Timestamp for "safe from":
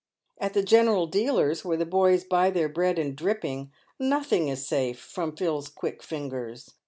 4.67-5.35